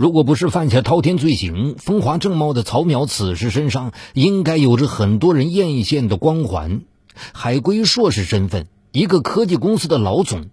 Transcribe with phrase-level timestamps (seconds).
[0.00, 6.80] 如果不是犯下滔天罪行，风华正茂的曹淼此时身上应该有着很多人艳羡的光环。
[7.34, 10.46] 海归硕士身份，一个科技公司的老总。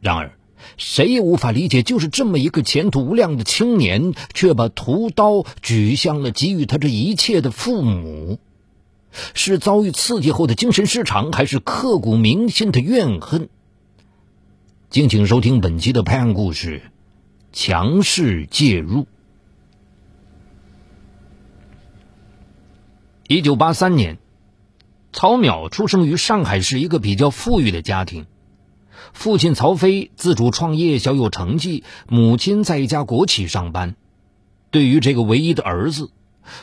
[0.00, 0.38] 然而，
[0.76, 8.38] 谁也无法理解，就是这么一个前途无量的青年，却把屠刀举向了给予他这一切的父母。
[9.34, 13.48] 是遭遇刺激后的精神失常，还是刻骨铭心的怨恨？
[14.90, 16.91] 敬请收听本期的拍案故事。
[17.52, 19.06] 强势介入。
[23.28, 24.18] 一九八三年，
[25.12, 28.26] 曹淼出生于上海市一个比较富裕的家庭，
[29.12, 33.96] 父亲曹飞自主创业，小有成绩；母亲在一家国企上班。
[34.70, 36.10] 对于这个唯一的儿子，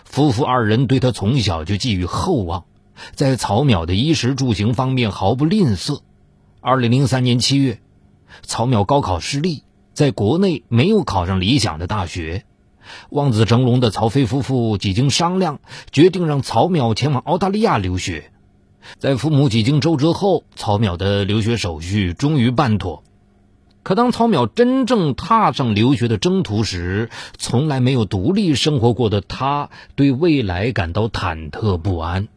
[0.04, 2.66] 夫妇二人对他从小就寄予厚望，
[3.14, 6.02] 在曹淼的衣食住行方面毫不吝啬。
[6.62, 7.80] 二零零三年七月，
[8.42, 9.64] 曹淼高考失利。
[10.00, 12.46] 在国内没有考上理想的大学，
[13.10, 15.60] 望子成龙的曹飞夫妇几经商量，
[15.92, 18.32] 决定让曹淼前往澳大利亚留学。
[18.98, 23.04] 在父母几经周折后，曹淼的留学手续终于办妥。
[23.84, 32.30] 可当曹淼真正踏上留学的征途时，从来没有独立生活过的他，对未来感到忐忑不安。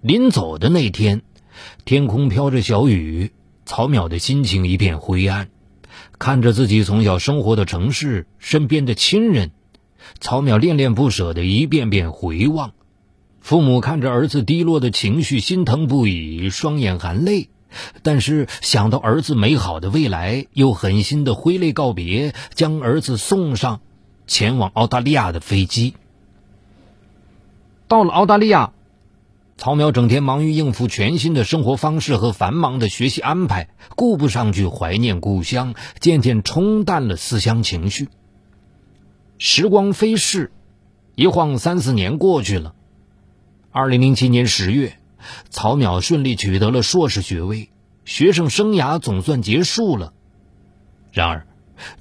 [0.00, 1.22] 临走的那天，
[1.84, 3.30] 天空飘着小雨，
[3.64, 5.48] 曹淼的心情一片灰暗。
[6.18, 9.52] 看着自己从小生活的城市，身边的亲人，
[10.20, 12.72] 曹淼恋恋不舍的一遍遍回望。
[13.40, 17.48] 父母看着儿子低落的情绪，心疼不已，双眼含泪。
[18.02, 23.80] 但是想到儿子美好的未来，又狠心的挥泪告别，将儿子送上
[24.26, 25.94] 前往澳大利亚的飞机。
[27.86, 28.72] 到了澳大利亚。
[29.58, 38.08] 曹淼整天忙于应付全新的生活方式和繁忙的学习安排，顾不上去怀念故乡，渐渐冲淡了思乡情绪。
[39.36, 40.52] 时光飞逝，
[41.16, 42.76] 一晃三四年过去了。
[43.72, 44.96] 二零零七年十月，
[45.50, 47.68] 曹淼顺利取得了硕士学位，
[48.04, 50.12] 学生生涯总算结束了。
[51.10, 51.48] 然而，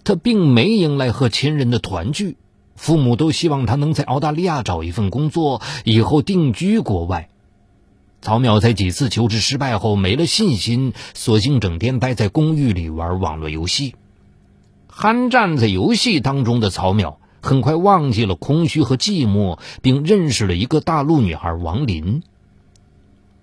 [0.03, 2.37] 他并没迎来和亲人的团聚，
[2.75, 7.29] 父母都希望他能在澳大利亚找一份工作，以后定居国外。
[8.21, 13.95] 曹淼在几次求职失败后没了信心，索性整天待在公寓里玩网络游戏。
[14.91, 22.23] 酣战在游戏当中的曹淼，很快忘记了空虚和寂寞，并认识了一个大陆女孩王林。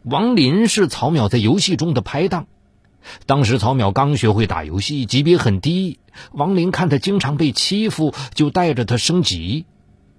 [0.02, 2.46] 王林是曹淼在游戏中的拍档。
[3.26, 5.98] 当时曹淼刚学会打游戏，级别很低。
[6.32, 9.64] 王林看他经常被欺负，就带着他升级。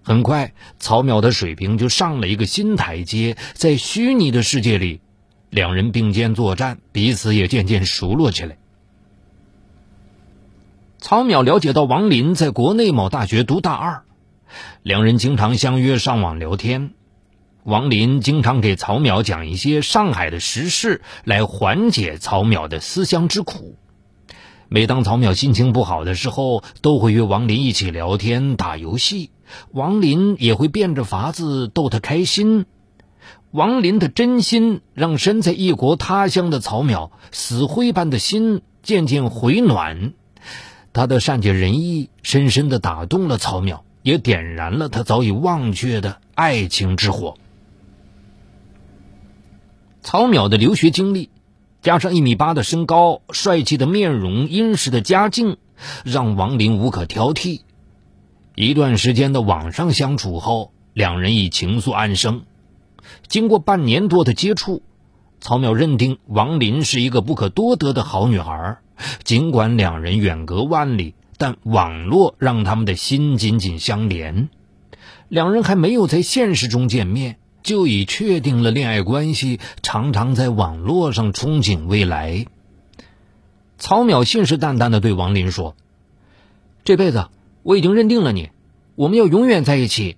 [0.05, 3.37] 很快，曹淼的水平就上了一个新台阶。
[3.53, 5.01] 在虚拟的世界里，
[5.49, 8.57] 两人并肩作战，彼此也渐渐熟络起来。
[10.99, 14.03] 曹淼了解到王林在国内某大学读大二，
[14.83, 16.91] 两人经常相约上网聊天。
[17.63, 23.75] 王林经常给曹淼讲一些上海的时事，来缓解曹淼的思乡之苦。
[24.67, 29.29] 每当曹淼心情不好的时候，都会约王林一起聊天、打游戏。
[29.71, 32.65] 王林也会变着法子逗他开心。
[33.51, 40.13] 王林的真心让身在异国他乡的曹淼死灰般的心渐渐回暖。
[40.93, 47.35] 他的善解人意深深的打动了曹淼，也点燃了他早已忘却的爱情之火。
[50.01, 51.29] 曹淼的留学经历，
[51.85, 55.57] 加上一米八的身高、帅气的面容、殷实的家境，
[56.03, 57.61] 让王林无可挑剔。
[58.55, 62.41] 一段时间的网上相处后，两人已情愫暗生。
[63.27, 64.81] 经过半年多的接触，
[65.39, 68.79] 曹淼认定王林是一个不可多得的好女孩。
[69.23, 74.49] 尽管两人远隔万里，但网络让他们的心紧紧相连。
[75.27, 82.45] 两人还没有在现实中见面，就已确定了恋爱关系，常常在网络上憧憬未来。
[83.77, 85.75] 曹淼信誓旦旦的对王林说
[86.85, 87.27] ：“这辈子。”
[87.65, 88.51] 我已经认定了你，
[88.93, 90.17] 我们要永远在一起。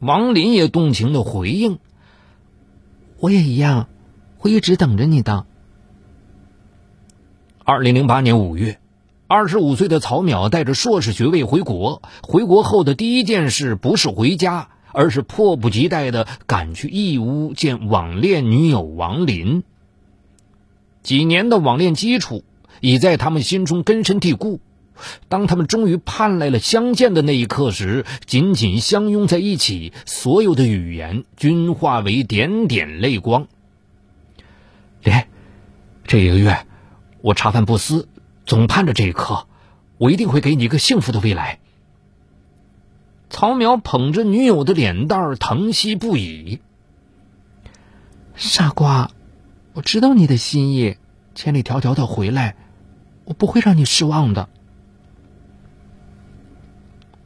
[0.00, 1.78] 王林也动情的回应
[3.18, 3.88] ：“我也一样，
[4.36, 5.46] 会一直等着你的。”
[7.64, 8.78] 二零零八年五月，
[9.28, 12.02] 二十五岁的曹淼带着硕士学位回国。
[12.22, 19.62] 回国后的第一件事不是回家，而是迫不及待的赶去义乌见网恋女友王林。
[21.04, 22.42] 几年的网恋基础
[22.80, 24.60] 已在他们心中根深蒂固。
[25.28, 33.46] 当他们终于盼来了相见的那一刻时，紧紧相拥在一起，所有的语言均化为点点泪光。
[35.04, 35.14] 林，
[36.08, 36.66] 这一个月
[37.20, 38.08] 我茶饭不思，
[38.46, 39.46] 总盼着这一刻，
[39.96, 41.60] 我一定会给你一个幸福的未来。
[43.30, 46.60] 曹淼捧着女友的脸蛋儿，疼惜不已。
[48.34, 49.10] 傻瓜，
[49.74, 50.96] 我知道你的心意，
[51.34, 52.56] 千里迢迢的回来，
[53.24, 54.48] 我不会让你失望的。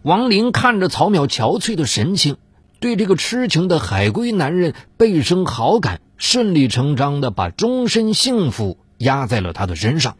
[0.03, 2.37] 王林看着曹淼憔悴的神情，
[2.81, 10.17] 对这个痴情的海归男人倍生好感，顺理成章的把终身幸福压在了他的身上。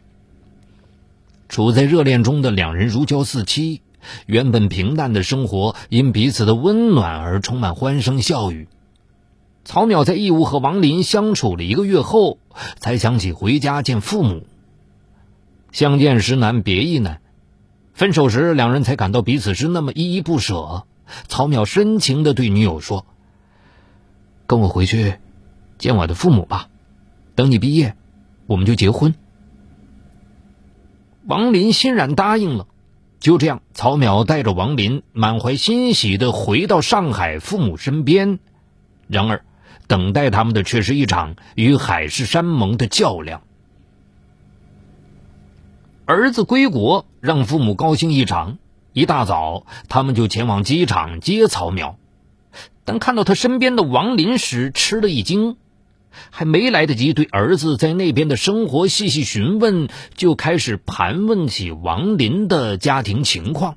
[1.49, 3.81] 处在热恋中的两人如胶似漆。
[4.25, 8.67] 原本平淡的生活，因彼此的温暖而充满欢声笑语。
[9.65, 12.37] 曹淼在义乌和王林相处了一个月后，
[12.77, 14.45] 才想起回家见父母。
[15.71, 17.21] 相见时难别亦难，
[17.93, 20.83] 分手时两人才感到彼此是那么依依不舍。
[21.27, 23.05] 曹淼深情的对女友说
[24.47, 25.15] ：“跟我回去
[25.77, 26.69] 见我的父母吧，
[27.35, 27.95] 等你毕业，
[28.47, 29.15] 我们就结婚。”
[31.25, 32.67] 王林欣然答应了。
[33.23, 38.39] 就这样，曹淼带着王林满怀欣喜的回到上海父母身边。
[39.07, 39.45] 然而，
[39.87, 43.41] 等待他们的却是一场与海誓山盟的较量。
[46.03, 48.57] 儿子归国让父母高兴异常，
[48.91, 51.95] 一大早他们就前往机场接曹淼，
[52.83, 55.55] 但看到他身边的王林时吃了一惊。
[56.31, 63.75] 还没来得及对儿子在那边的生活细细询问，就开始盘问起王林的家庭情况。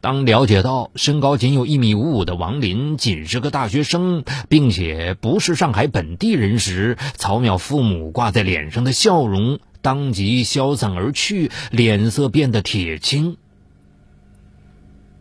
[0.00, 13.38] 当了解到身高仅有一米五五的王林仅是个大学生，并且不是上海本地人时，曹淼父母挂在脸上的笑容当即消散而去，脸色变得铁青。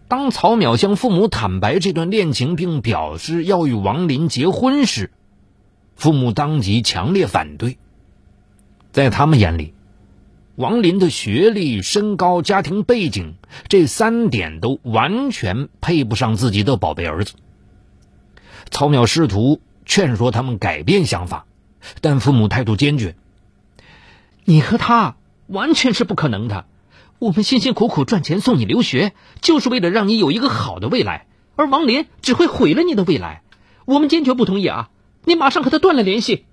[0.09, 5.11] 当曹淼向父母坦白这段恋情，并表示要与王林结婚时，
[5.95, 7.77] 父母当即强烈反对，
[8.91, 9.73] 在他们眼里，
[10.55, 13.35] 王林的学历、身高、家庭背景
[13.69, 17.33] 这三点都完全配不上自己的宝贝儿子。
[18.69, 21.45] 曹淼试图劝说他们改变想法，
[22.01, 23.15] 但父母态度坚决
[24.45, 25.15] ：“你和他
[25.47, 26.65] 完全是不可能的。
[27.19, 33.43] 我们辛辛苦苦赚钱送你留学，就是为了让你有一个好的未来，而王林只会毁了你的未来。
[33.85, 34.89] 我们坚决不同意啊！”
[35.25, 36.45] 你马上和他断了联系。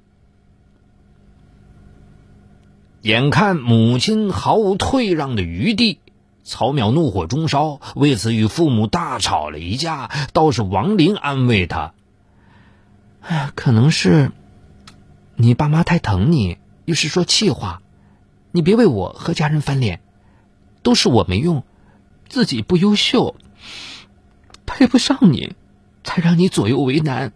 [3.02, 6.00] 眼看母亲毫无退让的余地，
[6.44, 10.10] 曹淼怒火中烧，为此与父母大吵了一架。
[10.34, 11.94] 倒是王林安慰他
[13.22, 14.32] ：“哎，可能是
[15.34, 17.80] 你爸妈太疼你，于是说气话。
[18.52, 20.00] 你别为我和家人翻脸，
[20.82, 21.64] 都是我没用，
[22.28, 23.34] 自己不优秀，
[24.66, 25.54] 配不上你，
[26.04, 27.32] 才让你左右为难。”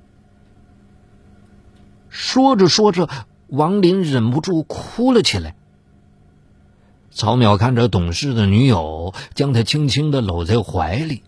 [2.14, 3.08] 说着说着，
[3.49, 5.56] 王林忍不住哭了起来。
[7.11, 11.25] 曹淼看着懂事的女友，将她轻轻的搂在怀里。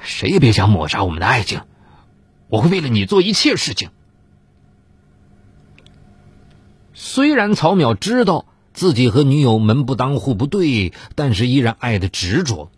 [0.00, 1.62] 谁也别想抹杀我们的爱情，
[2.48, 3.90] 我会为了你做一切事情。
[6.94, 12.70] 虽然曹淼知道自己和女友门不当户不对，但是依然爱的执着。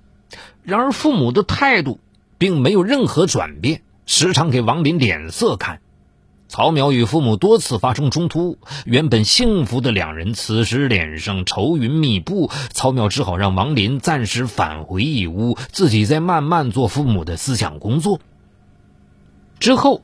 [0.62, 2.00] 然而父母的态度
[2.38, 3.82] 并没有任何转变。
[4.06, 5.80] 时常给王林脸色看，
[6.46, 12.50] 曹淼与父母多次发生冲突，原本幸福的两人此时脸上愁云密布。
[12.70, 18.20] 曹淼只好让王林暂时返回义乌，自己再慢慢做父母的思想工作。
[19.58, 20.02] 之后，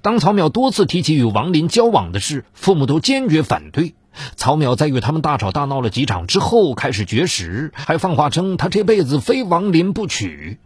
[0.00, 3.94] 当曹淼多次提起与王林交往的事，父母都坚决反对。
[4.36, 10.58] 曹淼在与他们大吵大闹了几场之后，开始绝食，还放话称他这辈子非王林不娶。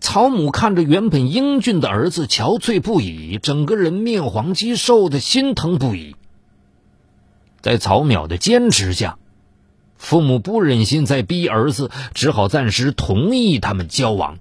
[0.00, 6.16] 曹母看着原本英俊的儿子，憔悴不已，整个人面黄肌瘦的，心疼不已。
[7.60, 9.18] 在曹淼的坚持下，
[9.96, 14.38] 父母不忍心再逼儿子，只好暂时同意他们交往。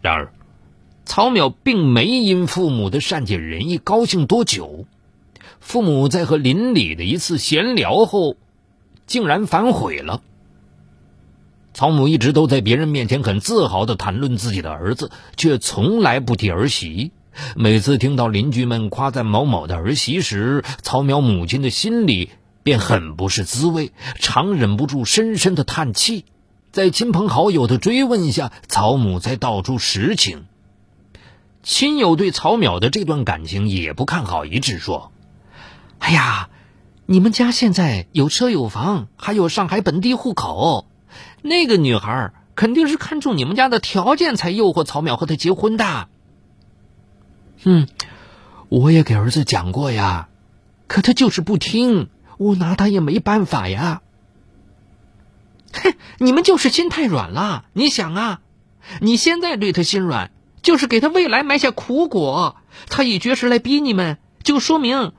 [0.00, 0.32] 然而，
[1.04, 4.86] 曹淼并没因父母的善解人意高兴多久，
[5.58, 8.36] 父母在和邻里的一次闲聊后，
[9.06, 10.22] 竟然反悔了。
[11.74, 17.12] 曹母一直都在别人面前很自豪地谈论自己的儿子，却从来不提儿媳。
[17.56, 22.28] 每次听到邻居们夸赞某某的儿媳时，曹淼母亲的心里
[22.62, 26.26] 便很不是滋味，常忍不住深深的叹气。
[26.72, 30.44] 在亲朋好友的追问下，曹母才道出实情。
[31.62, 35.10] 亲友对曹淼的这段感情也不看好，一致说
[36.00, 36.50] ：“哎呀，
[37.06, 40.86] 你们家现在有车有房，还有上海本地户口。”
[41.42, 46.08] 那个女孩肯定是看中你们家的条件，才诱惑曹淼和他结婚的。
[47.64, 47.88] 嗯，
[48.68, 50.28] 我也给儿子讲过呀，
[50.86, 52.08] 可他就是不听，
[52.38, 54.02] 我拿他也没办法呀。
[55.72, 57.64] 哼，你们就是心太软了。
[57.72, 58.40] 你想啊，
[59.00, 60.30] 你现在对他心软，
[60.62, 62.56] 就是给他未来埋下苦果。
[62.88, 65.12] 他以绝食来逼你们，就说明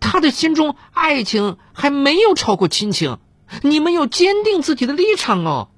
[0.00, 3.18] 他的心中爱情还没有超过亲情。
[3.62, 5.68] 你们要坚定自己的立场哦。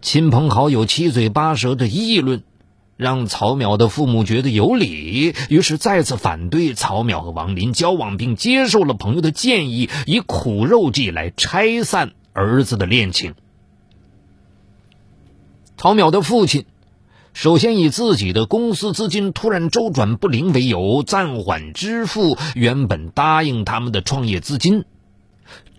[0.00, 2.42] 亲朋好友七嘴八舌的议论。
[2.98, 13.34] 让曹淼的父母觉得有理，于是再次反对曹淼和王林交往，并接受了朋友的建议，以苦肉计来拆散儿子的恋情。
[15.76, 16.64] 曹淼的父亲
[17.34, 24.84] 首先以自己的公司资金突然周转不灵为由，暂缓支付原本答应他们的创业资金，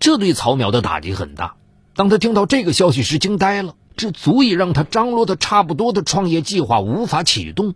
[0.00, 1.54] 这对曹淼的打击很大。
[1.94, 3.76] 当他听到这个消息时，惊呆了。
[3.96, 7.74] 这足以让他张罗的差不多的创业计划无法启动。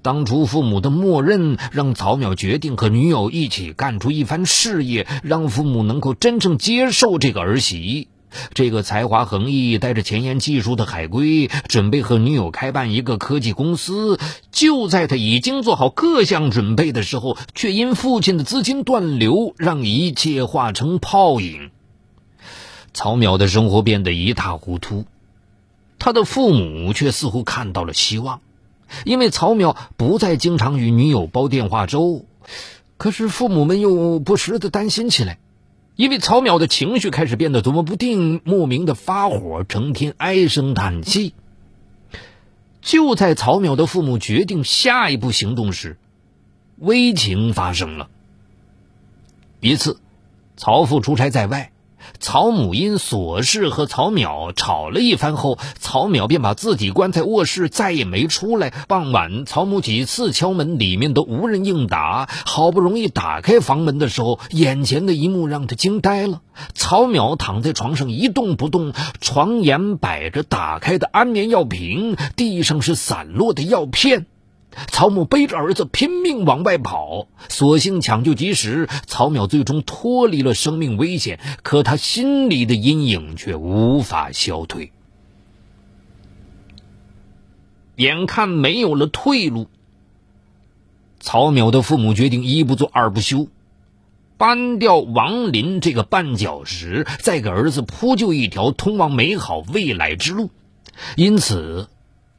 [0.00, 8.06] 当初父母的默认，让曹淼决定和女友一起干出一番事业，让父母能够真正接受这个儿媳，
[8.52, 14.18] 这个才华横溢、带着前沿技术的海归，准备和女友开办一个科技公司。
[14.50, 21.70] 就在他已经做好各项准备的时候，却因父亲的资金断流，让一切化成泡影。
[22.92, 25.04] 曹淼的生活变得一塌糊涂。
[25.98, 28.40] 他的父母却似乎看到了希望，
[29.04, 32.26] 因为曹淼不再经常与女友煲电话粥。
[32.96, 35.38] 可是父母们又不时的担心起来，
[35.96, 41.34] 因为曹淼的情绪开始变得琢磨不定，莫名的发火，成天唉声叹气。
[42.80, 45.96] 就在曹淼的父母决定下一步行动时，
[46.78, 48.10] 危情发生了。
[49.60, 50.00] 一次，
[50.56, 51.70] 曹父出差在外。
[52.24, 58.72] 曹母因琐事和曹淼吵了一番后，曹淼便把自己关在卧室，再也没出来。
[58.88, 62.26] 傍晚，曹母几次敲门，里面都无人应答。
[62.46, 66.40] 好不容易打开房门的时候，眼前的一幕让他惊呆了：
[66.72, 74.24] 曹淼躺在床上一动不动，床沿摆着打开的安眠药瓶，地上是散落的药片。
[74.88, 81.38] 曹母背着儿子拼命往外跑，所幸抢救及时，曹淼最终脱离了生命危险。
[81.62, 84.92] 可他心里的阴影却无法消退。
[87.96, 89.68] 眼看没有了退路，
[91.20, 93.48] 曹淼的父母决定一不做二不休，
[94.36, 100.50] 搬掉王林这个绊脚石，再给儿子铺就一条通往美好未来之路。
[101.16, 101.88] 因此。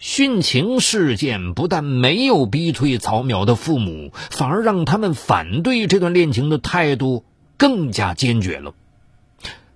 [0.02, 7.24] 殉情事件不但没有逼退曹淼的父母，反而让他们反对这段恋情的态度
[7.58, 8.74] 更加坚决了。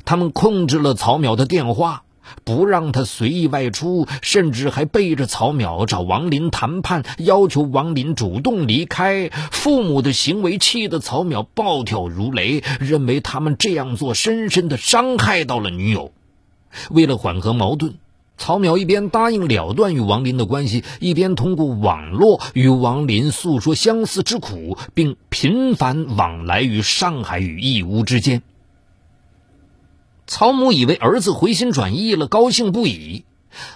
[0.05, 2.03] 他们控制了曹淼的电话，
[2.43, 9.29] 不让他随意外出，甚至还背着曹淼找王林谈判，要求王林主动离开。
[9.29, 16.11] 父母的行为气得曹淼暴跳如雷，认为他们这样做深深的伤害到了女友。
[16.89, 17.95] 为了缓和矛盾。
[18.39, 28.41] 曹淼一边答应了断与王林的关系，一边通过网络与王林诉说相思之苦，并频繁往来于上海与义乌之间。
[30.25, 33.25] 曹母以为儿子回心转意了，高兴不已，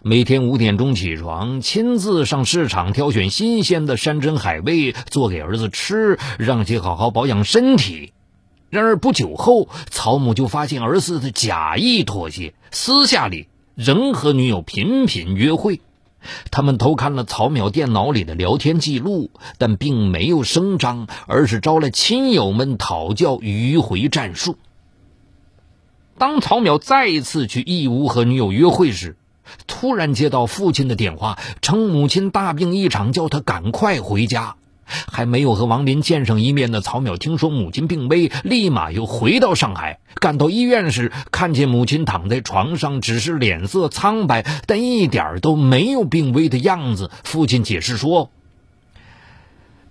[0.02, 8.14] 每天五点钟起床，亲自上市场挑选新鲜的山珍海味做给儿子吃，让其好好保养身体。
[8.70, 13.48] 然而不久后，曹母就发现儿子的假意妥协，私下里。
[13.76, 15.82] 仍和女友频频约会，
[16.52, 24.58] 他们偷看了曹淼电脑里的聊天记录，但并没有声张，而是招来亲友们讨教迂回战术。
[26.20, 29.18] 当曹淼再一次去义乌和女友约会时，
[29.66, 34.56] 突然接到父亲的电话，称母亲大病一场，叫他赶快回家。
[35.12, 40.00] 还没有和王林见上一面的曹淼，听说母亲病危，立马又回到上海。
[40.16, 47.12] 赶到医院时，看见母亲躺在床上，只是脸色苍白，但一点都没有病危的样子。
[47.24, 48.32] 父亲解释说：“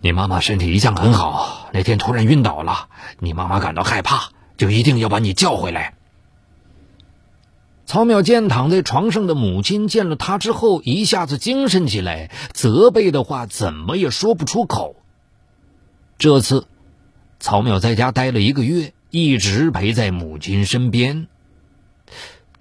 [0.00, 5.94] 你妈妈身体一向很好，那天突然晕倒了，你妈妈感到害怕，就一定要把你叫回来。”
[7.92, 14.96] 曹淼见躺在床上的母亲，见了他之后一下子精神起来，责备的话怎么也说不出口。
[16.16, 16.66] 这次，
[17.38, 21.28] 曹淼在家待了一个月，一直陪在母亲身边。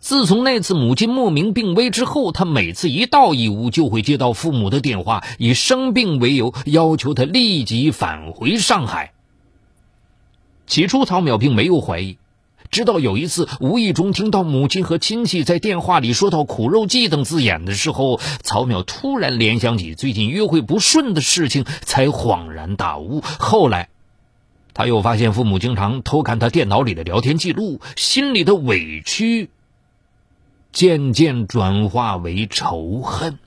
[0.02, 9.14] 自从那次母亲莫名病危之后，他每次一到义乌，就会接到父母的电话，以生病为由要求他立即返回上海。
[10.68, 12.18] 起初，曹淼并没有怀疑。
[12.72, 23.22] 直到有一次无意中听到母亲和亲戚在电话里说到“苦肉计”等字眼的时候，曹淼突然联想起最近约会不顺的事情，才恍然大悟。
[23.22, 23.90] 后来，
[24.74, 29.50] 他又发现父母经常偷看他电脑里的聊天记录，心里的委屈
[30.72, 33.38] 渐渐转化为仇恨。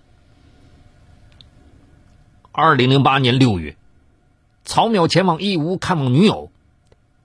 [2.52, 3.76] 二零零八年六月，
[4.66, 6.50] 曹淼前往义乌看望女友，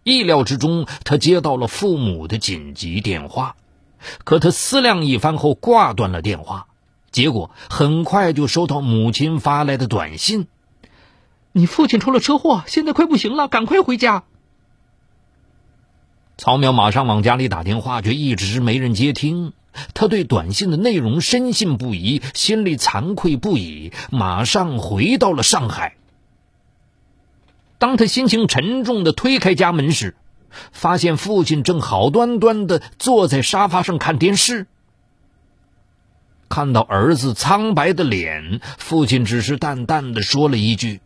[0.04, 3.56] 意料之中，他接到了父母的紧急电话，
[4.24, 6.68] 可他思量一番后挂断了电话。
[7.12, 10.48] 结果很快就收到母亲发来的短信。
[11.52, 14.24] 你父亲出了车祸，现在快不行了，赶快回家。
[16.38, 19.54] 曹淼马上往家里打电话，却一直没人接听。
[19.94, 25.96] 他对短信的内容深信不疑，心里惭愧不已，马上回到了上海。
[27.80, 30.16] 当他心情沉重的推开家门时，
[30.72, 34.68] 发现父亲正好端端的坐在沙发上看电视。
[36.50, 41.00] 看到儿子苍白的脸，父亲只是淡淡的说了一句。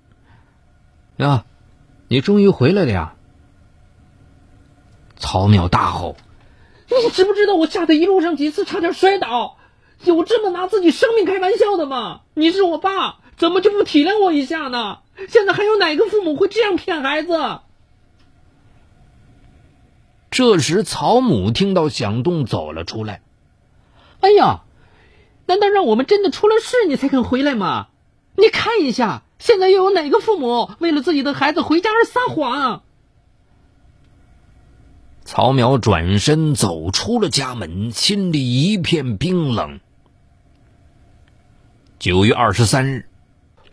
[1.18, 1.46] 呀，
[2.08, 3.16] 你终于回来了呀！
[5.18, 6.16] 曹淼大吼
[6.90, 9.58] ：“你知不知道我吓得一路上几次差点摔倒？
[10.04, 12.22] 有这么拿自己生命开玩笑的吗？
[12.34, 15.00] 你是我爸，怎么就不体谅我一下呢？
[15.30, 17.32] 现在还有哪个父母会这样骗孩子？”
[20.32, 23.22] 这时，曹母听到响动走了出来。
[24.22, 24.62] “哎呀，
[25.46, 27.88] 难道让我们真的出了事你才肯回来吗？
[28.36, 32.82] 你看一下。”现在又有哪个父母为了自己的孩子回家而撒谎？
[35.26, 39.82] 曹苗转身走出了家门，心里一片冰冷。
[42.00, 43.10] 九月二十三日，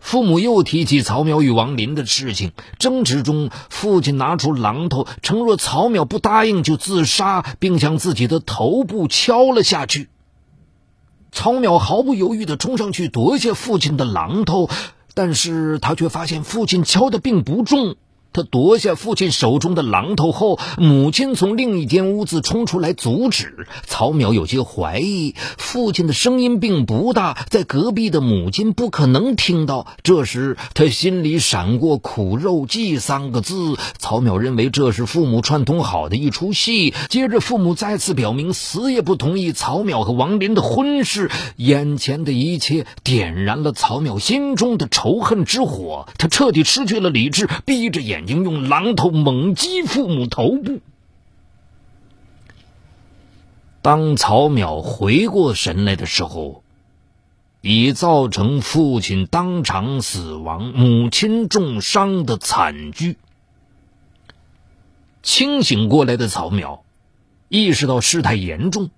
[0.01, 10.09] 父母又提起曹苗与王林的事情，争执中，父亲拿出榔头，承若曹苗不答应就自杀，并将自己的头部敲了下去。
[11.31, 14.69] 曹淼毫不犹豫的冲上去夺下父亲的榔头。
[15.13, 17.97] 但是他却发现父亲敲的并不重。
[18.33, 23.67] 他夺下父亲手中的榔头后，母亲从另一间屋子冲出来阻止。
[23.85, 29.85] 曹淼有些怀疑，父亲的声音并不大，在隔壁的母亲不可能听到。
[30.01, 33.75] 这时，他心里闪过“苦肉计”三个字。
[33.97, 36.93] 曹淼认为这是父母串通好的一出戏。
[37.09, 41.29] 接着，父母再次表明死也不同意曹淼和王林的婚事。
[41.57, 48.20] 眼前的一切点燃了曹淼心中的仇恨之火，他彻底失去了理智，闭着眼。
[48.23, 50.79] 已经用榔头猛击父母头部。
[53.81, 56.63] 当曹淼回过神来的时候，
[57.61, 63.17] 已造成父亲当场死亡、母亲重伤的惨剧。
[65.23, 66.81] 清醒过来的曹淼，
[67.49, 68.89] 意识到事态严重。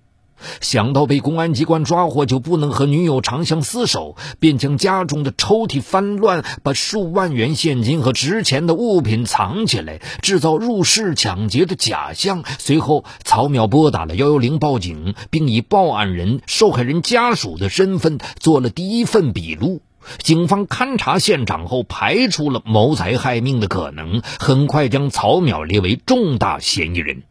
[0.60, 12.44] 想到被公安机关抓获就不能和女友长相厮守，便将家中的抽屉翻乱，把数万元现金和值钱的物品藏起来，制造入室抢劫的假象。
[12.58, 19.82] 随后，曹淼拨打了幺幺零报警，并以报案人、受害人家属的身份做了第一份笔录。
[20.18, 27.22] 警方勘查现场后，排除了谋财害命的可能，很快将曹淼列为重大嫌疑人。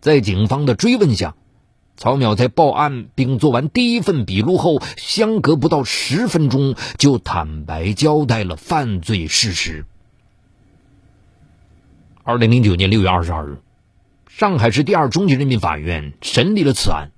[0.00, 1.34] 在警方的追问下，
[1.98, 9.84] 曹淼在报案并做完第一份笔录后，相隔不到十分钟就坦白交代了犯罪事实。
[12.22, 13.58] 二零零九年六月二十二日，
[14.28, 17.10] 上海市第二中级人民法院审理了此案，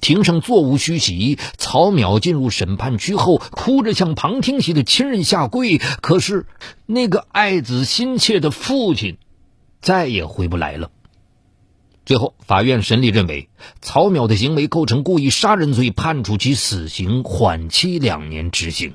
[0.00, 1.38] 庭上座无虚席。
[1.58, 6.46] 曹淼进入审判区后，哭着向旁听席的亲人下跪，可是
[6.86, 9.18] 那个爱子心切的父亲
[9.82, 10.90] 再也回不来了。
[12.04, 13.48] 最后，法院审理认为，
[13.80, 18.94] 曹淼的行为构成故意杀人罪，判处其死刑，缓期两年执行。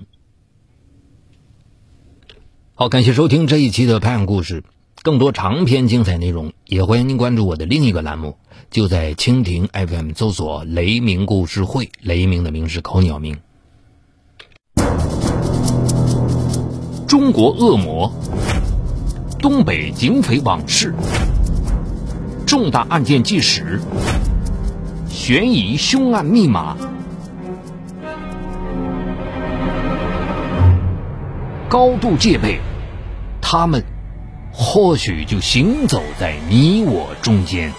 [2.76, 4.62] 好，感谢收听这一期的《拍案故事》，
[5.04, 8.38] 更多长篇精彩内容，也欢迎您关注我的另一个栏目，
[8.70, 13.38] 就在蜻蜓 FM 搜索“雷鸣故事会”，雷鸣的名是口鸟鸣。
[17.08, 18.12] 中国恶魔，
[19.40, 20.94] 东北警匪往事。
[22.48, 23.82] 重大案件纪实，
[25.10, 26.78] 悬疑凶案密码，
[31.68, 32.62] 高度戒备，
[33.42, 33.84] 他们
[34.54, 37.74] 或许就行走在你我中间。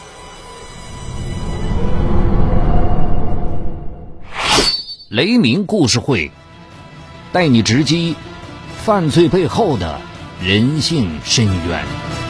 [5.08, 6.30] 雷鸣故事会
[7.32, 8.14] 带你直击
[8.84, 9.98] 犯罪背后的
[10.42, 12.27] 人性深渊。